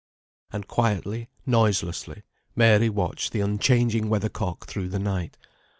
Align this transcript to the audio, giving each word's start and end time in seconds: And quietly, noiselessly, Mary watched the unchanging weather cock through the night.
And 0.51 0.67
quietly, 0.67 1.29
noiselessly, 1.45 2.23
Mary 2.55 2.89
watched 2.89 3.33
the 3.33 3.41
unchanging 3.41 4.09
weather 4.09 4.29
cock 4.29 4.65
through 4.65 4.89
the 4.89 4.97
night. 4.97 5.37